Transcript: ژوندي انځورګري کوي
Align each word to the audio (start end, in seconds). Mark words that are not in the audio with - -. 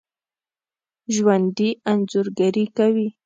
ژوندي 1.13 1.69
انځورګري 1.91 2.65
کوي 2.77 3.07